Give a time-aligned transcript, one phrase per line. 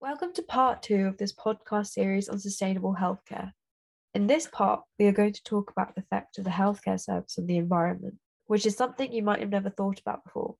[0.00, 3.50] Welcome to part two of this podcast series on sustainable healthcare.
[4.14, 7.36] In this part, we are going to talk about the effect of the healthcare service
[7.36, 8.14] on the environment,
[8.46, 10.54] which is something you might have never thought about before.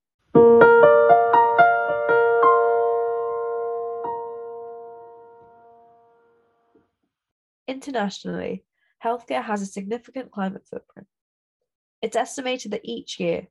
[7.68, 8.64] Internationally,
[9.04, 11.06] healthcare has a significant climate footprint.
[12.02, 13.46] It's estimated that each year,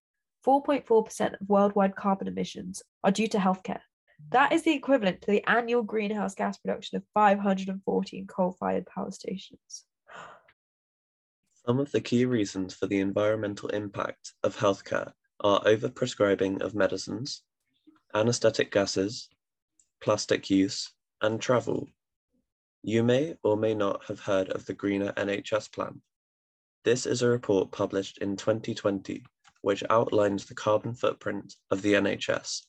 [0.45, 3.79] 4.4% of worldwide carbon emissions are due to healthcare.
[4.31, 9.11] That is the equivalent to the annual greenhouse gas production of 514 coal fired power
[9.11, 9.85] stations.
[11.65, 17.43] Some of the key reasons for the environmental impact of healthcare are overprescribing of medicines,
[18.13, 19.29] anesthetic gases,
[20.01, 20.91] plastic use,
[21.21, 21.87] and travel.
[22.83, 26.01] You may or may not have heard of the Greener NHS Plan.
[26.83, 29.23] This is a report published in 2020
[29.61, 32.61] which outlines the carbon footprint of the NHS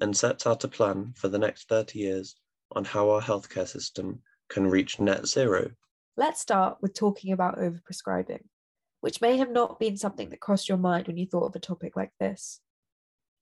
[0.00, 2.36] and sets out a plan for the next 30 years
[2.72, 5.70] on how our healthcare system can reach net zero.
[6.16, 8.42] Let's start with talking about overprescribing,
[9.00, 11.60] which may have not been something that crossed your mind when you thought of a
[11.60, 12.60] topic like this.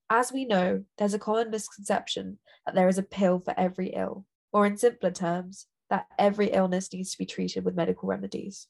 [0.08, 4.25] As we know, there's a common misconception that there is a pill for every ill,
[4.53, 8.69] or in simpler terms, that every illness needs to be treated with medical remedies.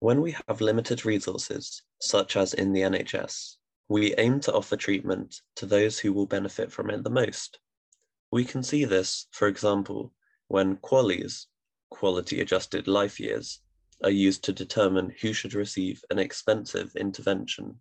[0.00, 3.56] When we have limited resources, such as in the NHS,
[3.88, 7.58] we aim to offer treatment to those who will benefit from it the most.
[8.30, 10.12] We can see this, for example,
[10.48, 11.46] when QALYs,
[11.90, 13.60] quality adjusted life years,
[14.04, 17.80] are used to determine who should receive an expensive intervention.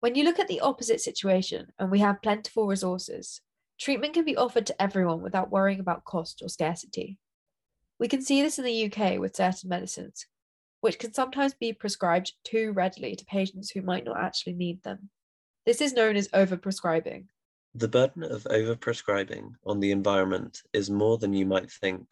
[0.00, 3.40] When you look at the opposite situation and we have plentiful resources,
[3.78, 7.18] treatment can be offered to everyone without worrying about cost or scarcity.
[7.98, 10.26] We can see this in the UK with certain medicines,
[10.86, 15.10] which can sometimes be prescribed too readily to patients who might not actually need them.
[15.64, 17.24] This is known as overprescribing.
[17.74, 22.06] The burden of overprescribing on the environment is more than you might think.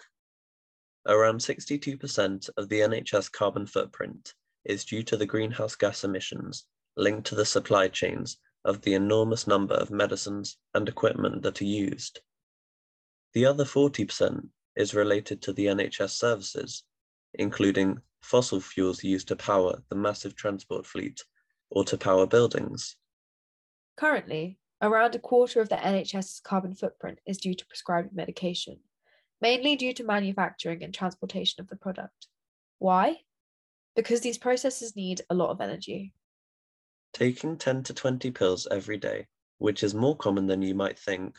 [1.06, 6.66] Around 62% of the NHS carbon footprint is due to the greenhouse gas emissions
[6.96, 11.64] linked to the supply chains of the enormous number of medicines and equipment that are
[11.64, 12.18] used.
[13.34, 16.82] The other 40% is related to the NHS services,
[17.34, 21.22] including fossil fuels used to power the massive transport fleet
[21.70, 22.96] or to power buildings.
[23.96, 28.80] Currently, around a quarter of the NHS's carbon footprint is due to prescribed medication,
[29.40, 32.28] mainly due to manufacturing and transportation of the product.
[32.78, 33.18] Why?
[33.94, 36.14] Because these processes need a lot of energy.
[37.12, 39.26] Taking 10 to 20 pills every day,
[39.58, 41.36] which is more common than you might think,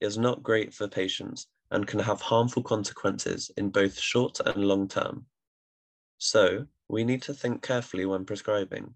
[0.00, 4.88] is not great for patients and can have harmful consequences in both short and long
[4.88, 5.26] term.
[6.24, 8.94] So, we need to think carefully when prescribing.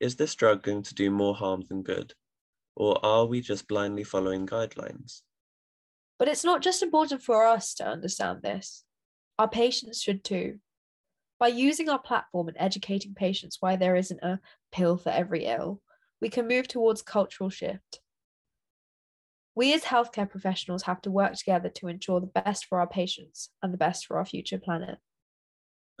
[0.00, 2.14] Is this drug going to do more harm than good?
[2.74, 5.20] Or are we just blindly following guidelines?
[6.18, 8.84] But it's not just important for us to understand this,
[9.38, 10.60] our patients should too.
[11.38, 14.40] By using our platform and educating patients why there isn't a
[14.72, 15.82] pill for every ill,
[16.22, 18.00] we can move towards cultural shift.
[19.54, 23.50] We as healthcare professionals have to work together to ensure the best for our patients
[23.62, 24.98] and the best for our future planet.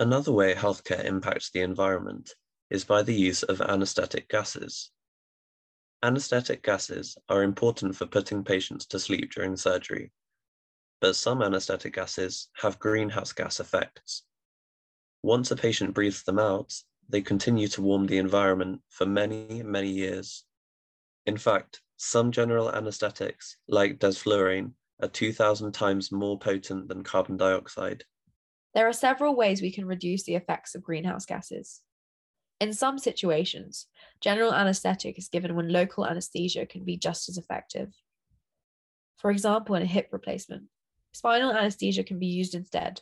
[0.00, 2.36] Another way healthcare impacts the environment
[2.70, 4.92] is by the use of anesthetic gases.
[6.04, 10.12] Anesthetic gases are important for putting patients to sleep during surgery,
[11.00, 14.22] but some anesthetic gases have greenhouse gas effects.
[15.24, 16.72] Once a patient breathes them out,
[17.08, 20.44] they continue to warm the environment for many, many years.
[21.26, 28.04] In fact, some general anesthetics, like desflurane, are 2,000 times more potent than carbon dioxide.
[28.74, 31.80] There are several ways we can reduce the effects of greenhouse gases.
[32.60, 33.86] In some situations,
[34.20, 37.94] general anesthetic is given when local anesthesia can be just as effective.
[39.16, 40.64] For example, in a hip replacement,
[41.12, 43.00] spinal anesthesia can be used instead.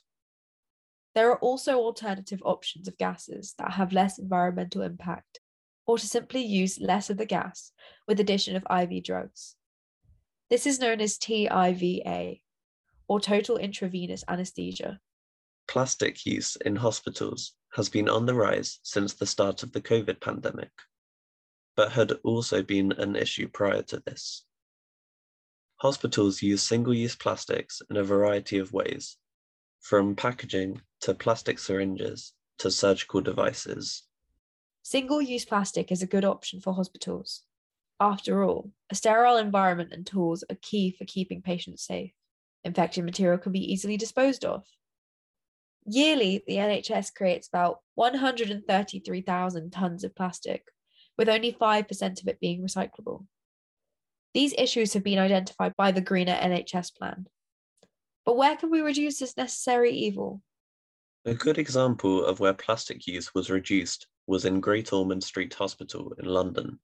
[1.15, 5.41] There are also alternative options of gases that have less environmental impact,
[5.87, 7.73] or to simply use less of the gas
[8.07, 9.57] with addition of IV drugs.
[10.51, 12.41] This is known as TIVA,
[13.09, 15.01] or total intravenous anesthesia.
[15.69, 20.21] Plastic use in hospitals has been on the rise since the start of the COVID
[20.21, 20.71] pandemic,
[21.77, 24.45] but had also been an issue prior to this.
[25.79, 29.19] Hospitals use single use plastics in a variety of ways,
[29.81, 34.05] from packaging to plastic syringes to surgical devices.
[34.83, 37.43] Single use plastic is a good option for hospitals.
[37.99, 42.13] After all, a sterile environment and tools are key for keeping patients safe.
[42.65, 44.65] Infected material can be easily disposed of,
[45.89, 50.65] Yearly, the NHS creates about 133,000 tonnes of plastic,
[51.17, 53.27] with only 5% of it being recyclable.
[54.35, 57.29] These issues have been identified by the Greener NHS plan.
[58.25, 60.43] But where can we reduce this necessary evil?
[61.25, 66.13] A good example of where plastic use was reduced was in Great Ormond Street Hospital
[66.19, 66.81] in London.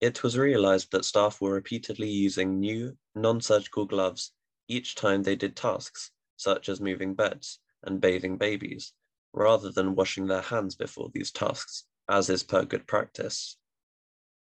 [0.00, 4.32] It was realised that staff were repeatedly using new, non surgical gloves
[4.66, 8.92] each time they did tasks, such as moving beds and bathing babies,
[9.32, 13.56] rather than washing their hands before these tasks, as is per good practice.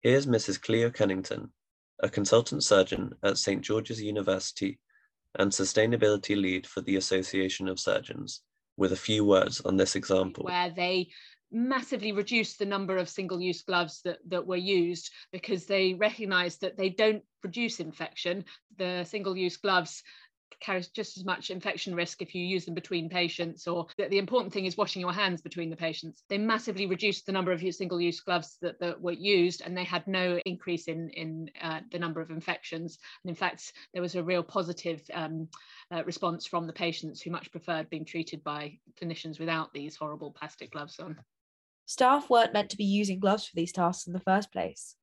[0.00, 0.60] Here's Mrs.
[0.60, 1.50] Cleo Kennington,
[2.02, 3.62] a consultant surgeon at St.
[3.62, 4.78] George's University
[5.38, 8.42] and sustainability lead for the Association of Surgeons,
[8.76, 10.44] with a few words on this example.
[10.44, 11.08] Where they
[11.52, 16.76] massively reduced the number of single-use gloves that, that were used because they recognized that
[16.76, 18.44] they don't produce infection.
[18.76, 20.02] The single-use gloves
[20.60, 24.18] carries just as much infection risk if you use them between patients or that the
[24.18, 26.22] important thing is washing your hands between the patients.
[26.28, 30.06] They massively reduced the number of single-use gloves that, that were used and they had
[30.06, 32.98] no increase in in uh, the number of infections.
[33.24, 35.48] And in fact there was a real positive um,
[35.90, 40.32] uh, response from the patients who much preferred being treated by clinicians without these horrible
[40.32, 41.16] plastic gloves on.
[41.86, 44.96] Staff weren't meant to be using gloves for these tasks in the first place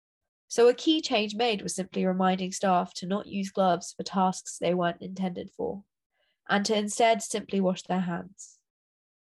[0.54, 4.60] so a key change made was simply reminding staff to not use gloves for tasks
[4.60, 5.84] they weren't intended for,
[6.48, 8.60] and to instead simply wash their hands.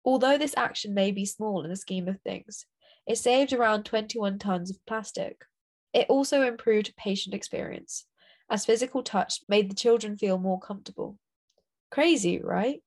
[0.05, 2.65] Although this action may be small in the scheme of things,
[3.05, 5.43] it saved around 21 tonnes of plastic.
[5.91, 8.05] It also improved patient experience,
[8.49, 11.17] as physical touch made the children feel more comfortable.
[11.91, 12.81] Crazy, right?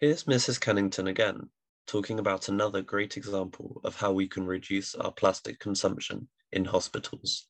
[0.00, 0.60] Here's Mrs.
[0.60, 1.50] Kennington again,
[1.86, 7.46] talking about another great example of how we can reduce our plastic consumption in hospitals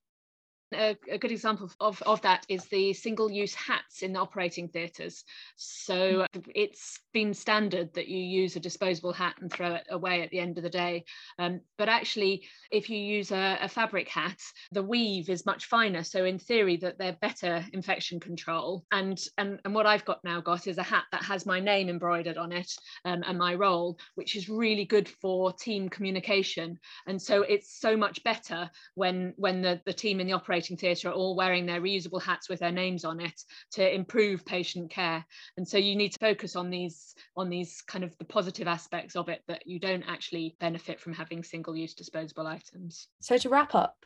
[0.73, 4.69] a, a, good example of, of that is the single use hats in the operating
[4.69, 5.25] theatres.
[5.57, 6.47] So mm.
[6.55, 10.41] it's been standard that you use a disposable hat and throw it away at the
[10.41, 11.05] end of the day.
[11.39, 14.41] Um, but actually, if you use a, a, fabric hat,
[14.73, 16.03] the weave is much finer.
[16.03, 18.85] So in theory, that they're better infection control.
[18.91, 21.89] And, and, and what I've got now got is a hat that has my name
[21.89, 22.73] embroidered on it
[23.05, 26.79] um, and my role, which is really good for team communication.
[27.07, 30.77] And so it's so much better when when the, the team in the operating operating
[30.77, 33.43] theatre are all wearing their reusable hats with their names on it
[33.73, 35.27] to improve patient care.
[35.57, 39.17] And so you need to focus on these on these kind of the positive aspects
[39.17, 43.09] of it that you don't actually benefit from having single use disposable items.
[43.21, 43.97] So to wrap up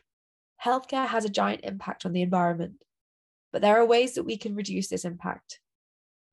[0.65, 2.83] healthcare has a giant impact on the environment
[3.53, 5.59] but there are ways that we can reduce this impact.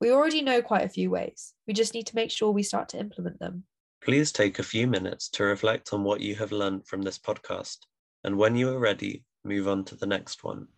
[0.00, 1.54] We already know quite a few ways.
[1.66, 3.64] We just need to make sure we start to implement them.
[4.02, 7.78] Please take a few minutes to reflect on what you have learned from this podcast,
[8.24, 10.69] and when you are ready, move on to the next one.